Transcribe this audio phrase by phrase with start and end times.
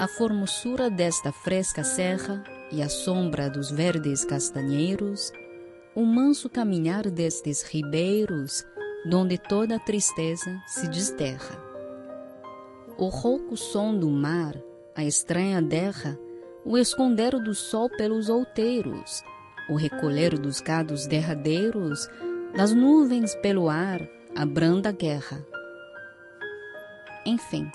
[0.00, 5.30] A formosura desta fresca serra e a sombra dos verdes castanheiros,
[5.94, 8.64] o manso caminhar destes ribeiros,
[9.04, 11.62] donde toda a tristeza se desterra.
[12.96, 14.56] O rouco som do mar,
[14.96, 16.18] a estranha derra,
[16.64, 19.22] o esconder do sol pelos outeiros,
[19.68, 22.08] o recolher dos gados derradeiros,
[22.56, 24.00] das nuvens pelo ar,
[24.34, 25.46] a branda guerra.
[27.26, 27.70] Enfim,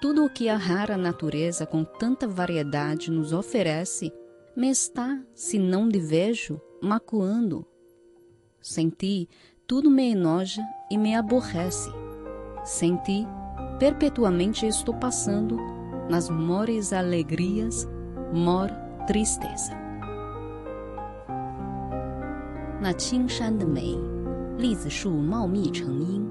[0.00, 4.12] tudo o que a rara natureza com tanta variedade nos oferece
[4.56, 7.66] me está, se não de vejo, macuando.
[8.60, 9.28] Sem ti,
[9.66, 11.90] tudo me enoja e me aborrece.
[12.64, 13.26] Sem ti,
[13.78, 15.58] perpetuamente estou passando
[16.08, 17.88] nas mores alegrias,
[18.32, 18.68] mor
[19.06, 19.72] tristeza.
[22.80, 23.96] 那青山的美，
[24.58, 26.22] 栗子树茂密成荫，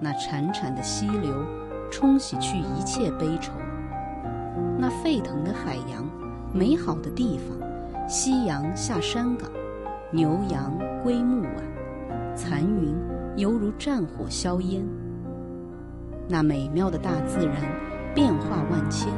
[0.00, 1.44] 那潺潺的溪流
[1.89, 3.51] 冲洗去一切悲愁，
[4.77, 6.05] 那沸腾的海洋，
[6.53, 7.57] 美好的地方，
[8.07, 9.49] 夕阳下山岗，
[10.11, 10.71] 牛羊
[11.03, 11.53] 归暮晚，
[12.35, 12.95] 残云
[13.35, 14.85] 犹如战火硝烟。
[16.27, 17.55] 那美妙的大自然，
[18.13, 19.11] 变化万千，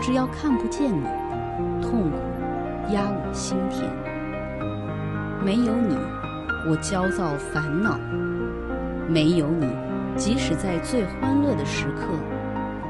[0.00, 1.04] 只要看不见你，
[1.82, 3.90] 痛苦压我心田。
[5.44, 5.96] 没有你，
[6.68, 7.98] 我焦躁烦恼；
[9.08, 9.66] 没有你，
[10.16, 12.06] 即使在最欢乐的时刻，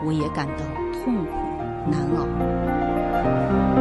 [0.05, 1.31] 我也感到痛苦
[1.91, 3.74] 难熬。